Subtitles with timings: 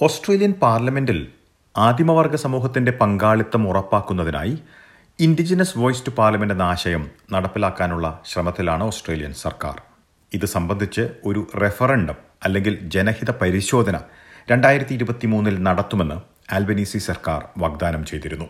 [0.00, 1.28] Australian പാർലമെന്റിൽ
[1.76, 4.58] ആദിമവർഗ സമൂഹത്തിന്റെ പങ്കാളിത്തം ഉറപ്പാക്കുന്നതിനായി
[5.18, 9.76] ഇൻഡിജിനസ് വോയിസ് ടു പാർലമെന്റ് എന്ന ആശയം നടപ്പിലാക്കാനുള്ള ശ്രമത്തിലാണ് ഓസ്ട്രേലിയൻ സർക്കാർ.
[10.32, 13.98] ഇത് സംബന്ധിച്ച് ഒരു റെഫറൻഡം അല്ലെങ്കിൽ ജനഹിത പരിശോധന
[14.50, 16.18] രണ്ടായിരത്തി ഇരുപത്തി മൂന്നിൽ നടത്തുമെന്ന്
[16.54, 18.48] ആൽബനീസി സർക്കാർ വാഗ്ദാനം ചെയ്തിരുന്നു.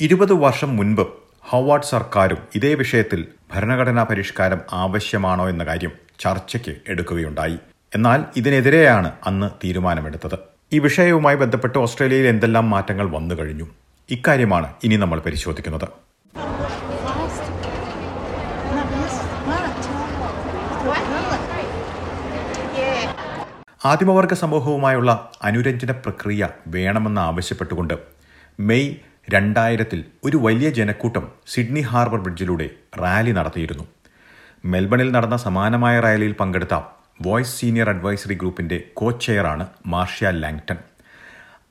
[0.00, 1.06] ഇരുപത് വർഷം മുൻപ്
[1.52, 7.58] ഹവാർഡ് സർക്കാരും ഇതേ വിഷയത്തിൽ ഭരണഘടനാ പരിഷ്കാരം ആവശ്യമാണോ എന്ന കാര്യം ചർച്ചയ്ക്ക് എടുക്കുകയുണ്ടായി.
[7.96, 10.38] എന്നാൽ ഇതിനെതിരെയാണ് അന്ന് തീരുമാനമെടുത്തത്.
[10.72, 13.66] ഈ വിഷയവുമായി ബന്ധപ്പെട്ട് ഓസ്ട്രേലിയയിൽ എന്തെല്ലാം മാറ്റങ്ങൾ വന്നു കഴിഞ്ഞു?
[14.10, 15.86] ഇക്കാര്യമാണ് ഇനി നമ്മൾ പരിശോധിക്കുന്നത്.
[23.86, 27.94] ആദിമവർഗ സമൂഹവുമായുള്ള അനുരഞ്ജന പ്രക്രിയ വേണമെന്ന് ആവശ്യപ്പെട്ടുകൊണ്ട്
[28.60, 28.94] മെയ്
[29.30, 32.70] രണ്ടായിരത്തിൽ ഒരു വലിയ ജനക്കൂട്ടം സിഡ്നി ഹാർബർ ബ്രിഡ്ജിലൂടെ
[33.02, 33.84] റാലി നടത്തിയിരുന്നു.
[34.64, 36.74] മെൽബണിൽ നടന്ന സമാനമായ റാലിയിൽ പങ്കെടുത്ത
[37.20, 40.78] വോയ്സ് സീനിയർ അഡ്വൈസറി ഗ്രൂപ്പിന്റെ കോ ചെയറാണ് മാർഷ്യ ലാങ്ടൺ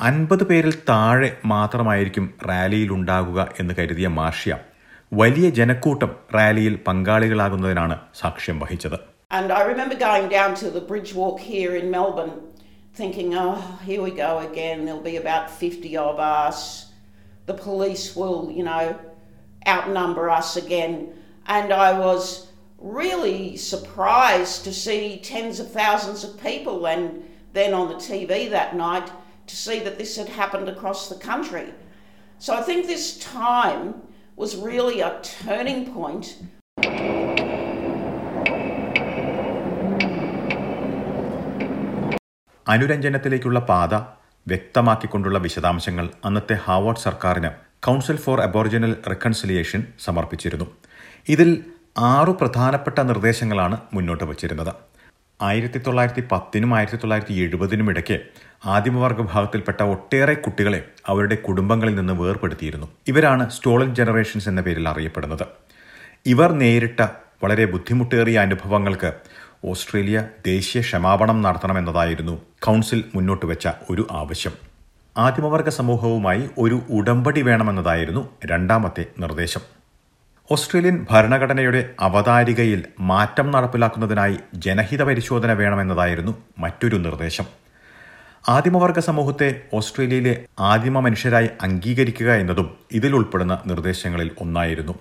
[0.00, 4.52] അൻപത് പേരിൽ താഴെ മാത്രമായിരിക്കും റാലിയിലുണ്ടാകുക എന്ന് കരുതിയ മാർഷ്യ
[5.12, 8.98] വലിയ ജനക്കൂട്ടം റാലിയിൽ പങ്കാളികളാകുന്നതിനാണ് സാക്ഷ്യം വഹിച്ചത്
[9.38, 12.34] And I remember going down to the bridge walk here in Melbourne
[12.94, 14.78] thinking, oh, here we go again.
[14.86, 16.58] There'll be about 50 of us.
[17.46, 18.82] The police will, you know,
[19.66, 20.94] outnumber us again.
[21.48, 22.24] And I was
[22.82, 28.74] really surprised to see tens of thousands of people and then on the TV that
[28.76, 29.10] night
[29.46, 31.68] to see that this had happened across the country.
[32.38, 34.02] So I think this time
[34.36, 36.26] was really a turning point
[42.66, 43.94] അനുരഞ്ജനത്തിലേക്കുള്ള പാത
[44.46, 47.50] വ്യക്തമാക്കിക്കൊണ്ടുള്ള വിശദാംശങ്ങൾ അന്നത്തെ Harvard സർക്കാരിന്
[47.86, 50.66] council four aboriginal reconciliation സമർപ്പിച്ചിരുന്നു
[51.28, 51.50] ഇതിൽ
[51.98, 54.72] ആറു പ്രധാനപ്പെട്ട നിർദ്ദേശങ്ങളാണ് മുന്നോട്ട് വച്ചിരുന്നത്.
[55.42, 58.20] ആയിരത്തി തൊള്ളായിരത്തി പത്തിനും ആയിരത്തി തൊള്ളായിരത്തി എഴുപതിനും ഇടയ്ക്ക്
[58.64, 62.86] ആദിമവർഗ വിഭാഗത്തിൽപ്പെട്ട ഒട്ടേറെ കുട്ടികളെ അവരുടെ കുടുംബങ്ങളിൽ നിന്ന് വേർപെടുത്തിയിരുന്നു.
[63.08, 65.46] ഇവരാണ് സ്റ്റോളൻ ജനറേഷൻസ് എന്ന പേരിൽ അറിയപ്പെടുന്നത്.
[66.26, 67.00] ഇവർ നേരിട്ട
[67.44, 69.12] വളരെ ബുദ്ധിമുട്ടേറിയ അനുഭവങ്ങൾക്ക്
[69.64, 74.52] ഓസ്ട്രേലിയ ദേശീയ ക്ഷമാപണം നടത്തണമെന്നതായിരുന്നു കൗൺസിൽ മുന്നോട്ട് വെച്ച ഒരു ആവശ്യം.
[75.16, 79.81] ആദിമവർഗ സമൂഹവുമായി ഒരു ഉടമ്പടി വേണമെന്നതായിരുന്നു രണ്ടാമത്തെ നിർദ്ദേശം.
[80.52, 82.80] ഓസ്ട്രേലിയൻ ഭരണഘടനയുടെ അവതാരികയിൽ
[83.10, 87.46] മാറ്റം നടപ്പിലാക്കുന്നതിനായി ജനഹിത പരിശോധന വേണമെന്നതായിരുന്നു മറ്റൊരു നിർദ്ദേശം
[88.44, 89.48] ആദിമവർഗ സമൂഹത്തെ
[89.78, 90.32] ഓസ്ട്രേലിയയിലെ
[90.70, 94.94] ആദിമ മനുഷ്യരായി അംഗീകരിക്കുക എന്നതും ഇതിൽ ഉൾപ്പെടുന്ന നിർദ്ദേശങ്ങളിൽ ഒന്നായിരുന്നു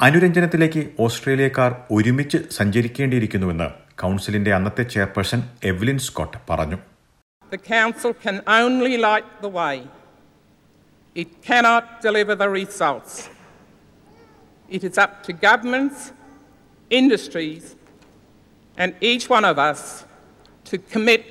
[0.00, 3.68] അനുരഞ്ജനത്തിലേക്ക് ഓസ്ട്രേലിയക്കാർ ഒരുമിച്ച് സഞ്ചരിക്കേണ്ടിയിരിക്കുന്നുവെന്ന്
[4.00, 6.80] കൗൺസിലിന്റെ അന്നത്തെ ചെയർപേഴ്സൺ എവ്ലിൻ സ്കോട്ട് പറഞ്ഞു.
[11.16, 13.12] It cannot deliver the results.
[14.70, 16.12] It is up to governments,
[16.90, 17.74] industries,
[18.78, 20.04] and each one of us
[20.66, 21.24] to commit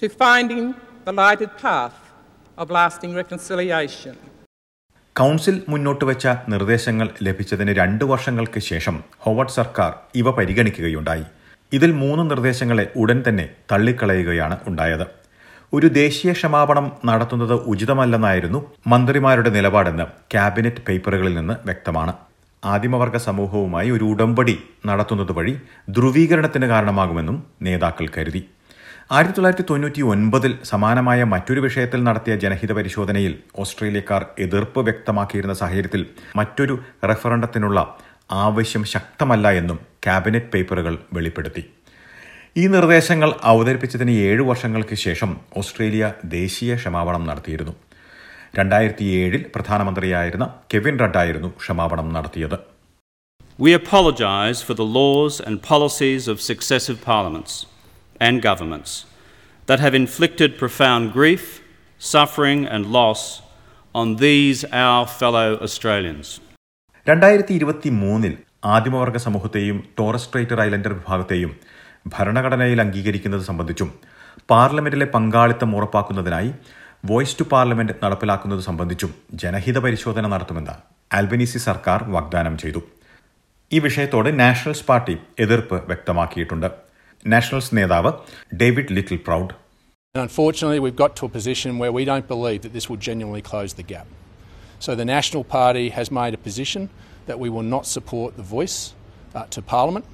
[0.00, 0.74] to finding
[1.06, 1.98] the lighted path
[2.58, 4.14] of lasting reconciliation.
[5.16, 11.26] Council മുന്നോട്ട് വെച്ച നിർദ്ദേശങ്ങൾ ലഭിച്ചതിന് രണ്ട് വർഷങ്ങൾക്ക് ശേഷം ഹോവർഡ് സർക്കാർ ഇവ പരിഗണിക്കുകയുണ്ടായി.
[11.72, 15.06] ഇതിൽ മൂന്ന് നിർദ്ദേശങ്ങളെ ഉടൻ തന്നെ തള്ളിക്കളയുകയാണ് ഉണ്ടായത്.
[15.72, 18.62] ഒരു ദേശീയ ക്ഷമാപണം നടത്തുന്നത് ഉചിതമല്ലെന്നായിരുന്നു
[18.94, 22.14] മന്ത്രിമാരുടെ നിലപാടെന്ന് ക്യാബിനറ്റ് പേപ്പറുകളിൽ നിന്ന് വ്യക്തമാണ്.
[22.64, 25.58] ആദിമവർഗ സമൂഹവുമായി ഒരു ഉടമ്പടി നടത്തുന്നത് വഴി
[25.88, 28.42] ധ്രുവീകരണത്തിന് കാരണമാകുമെന്നും നേതാക്കൾ കരുതി.
[29.12, 36.78] ആയിരത്തി തൊള്ളായിരത്തി തൊണ്ണൂറ്റി ഒൻപതിൽ സമാനമായ മറ്റൊരു വിഷയത്തിൽ നടത്തിയ ജനഹിത പരിശോധനയിൽ ഓസ്ട്രേലിയക്കാർ എതിർപ്പ് വ്യക്തമാക്കിയിരുന്ന സാഹചര്യത്തിൽ മറ്റൊരു
[37.04, 37.96] റെഫറണ്ടത്തിനുള്ള
[38.30, 41.64] ആവശ്യം ശക്തമല്ല എന്നും ക്യാബിനറ്റ് പേപ്പറുകൾ വെളിപ്പെടുത്തി.
[42.56, 47.74] ഈ നിർദ്ദേശങ്ങൾ അവതരിപ്പിച്ചതിന് ഏഴു വർഷങ്ങൾക്ക് ശേഷം ഓസ്ട്രേലിയ ദേശീയ ക്ഷമാപണം നടത്തിയിരുന്നു.
[48.54, 52.58] രണ്ടായിരത്തി ഏഴിൽ പ്രധാനമന്ത്രിയായിരുന്ന കെവിൻ റഡ്ഡായിരുന്നു ക്ഷമാപണം നടത്തിയത്
[53.58, 57.52] We apologize for the laws and policies of successive parliaments
[58.20, 58.90] and governments
[59.68, 61.44] that have inflicted profound grief,
[62.02, 63.22] suffering, and loss
[63.94, 66.28] on these our fellow Australians.
[67.06, 68.34] രണ്ടായിരത്തി ഇരുപത്തി മൂന്നിൽ
[68.72, 71.52] ആദിമവർഗ സമൂഹത്തെയും ടോറസ് സ്ട്രൈറ്റർ ഐലൻഡർ വിഭാഗത്തെയും
[72.14, 73.90] ഭരണഘടനയിൽ അംഗീകരിക്കുന്നത് സംബന്ധിച്ചും
[74.50, 76.50] പാർലമെന്റിലെ പങ്കാളിത്തം ഉറപ്പാക്കുന്നതിനായി
[77.04, 79.10] വോയിസ് ടു പാർലമെന്റ് നടപ്പിലാക്കുന്നത് സംബന്ധിച്ചും
[79.42, 80.74] ജനഹിത പരിശോധന നടത്തുമെന്ന്
[81.10, 82.80] ആൽബനീസി സർക്കാർ വാഗ്ദാനം ചെയ്തു
[83.72, 85.14] ഈ വിഷയത്തോട് നാഷണൽസ് പാർട്ടി
[85.44, 86.68] എതിർപ്പ് വ്യക്തമാക്കിയിട്ടുണ്ട്
[87.24, 88.12] നാഷണൽസ് നേതാവ്
[88.62, 88.94] David
[89.28, 89.54] Littleproud
[90.14, 93.72] unfortunately, we've got to a position where we don't believe that this will genuinely close
[93.72, 94.06] the gap.
[94.80, 96.82] So the National Party has made a position
[97.26, 98.78] that we will not support the voice
[99.34, 100.06] uh, to Parliament.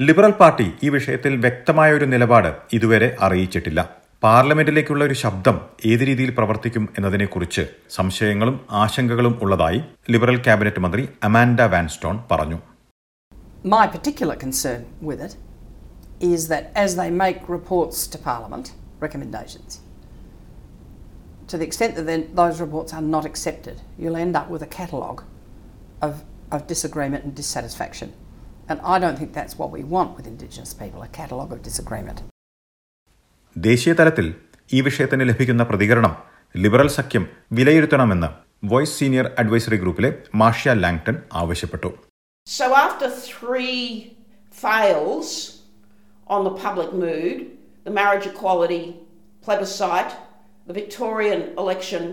[0.00, 3.80] Liberal party ഈ വിഷയത്തിൽ വ്യക്തമായ ഒരു നിലപാട് ഇതുവരെ അറിയിച്ചിട്ടില്ല
[4.22, 5.56] പാർലമെന്റിലേക്കുള്ള ഒരു ശബ്ദം
[5.90, 7.62] ഏത് രീതിയിൽ പ്രവർത്തിക്കും എന്നതിനെക്കുറിച്ച്
[7.96, 9.80] സംശയങ്ങളും ആശങ്കകളും ഉള്ളതായി
[10.12, 12.58] ലിബറൽ ക്യാബിനറ്റ് മന്ത്രി അമാൻഡ വാൻസ്റ്റോൺ പറഞ്ഞു
[13.74, 15.32] My particular concern with it
[16.32, 18.66] is that as they make reports to Parliament,
[19.00, 19.70] recommendations.
[21.50, 22.06] To the extent that
[22.40, 25.20] those reports are not accepted, you'll end up with a catalogue
[26.00, 26.14] of,
[26.50, 28.08] of disagreement and dissatisfaction.
[28.68, 32.20] And I don't think that's what we want with Indigenous people a catalogue of disagreement.
[33.56, 34.26] ദേശീയ തലത്തിൽ
[34.70, 36.14] ഈ വിഷയത്തിന് ലഭിക്കുന്ന പ്രതികരണം
[36.54, 37.24] liberal സഖ്യം
[37.58, 38.28] വിലയിരുത്തണമെന്ന്
[38.72, 40.10] voice senior advisory ഗ്രൂപ്പിലെ
[40.42, 41.90] Marcia Langton ആവശ്യപ്പെട്ടു
[42.46, 42.66] So
[43.30, 43.78] three
[44.54, 45.30] fails
[46.26, 47.36] on the public mood,
[47.86, 48.84] the marriage equality
[49.44, 50.12] plebiscite,
[50.66, 52.04] the Victorian election,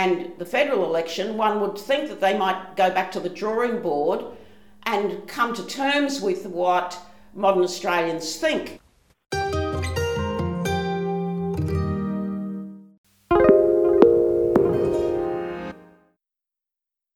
[0.00, 3.76] and the federal election, one would think that they might go back to the drawing
[3.80, 4.20] board
[4.86, 6.90] and come to terms with what
[7.36, 8.64] modern Australians think.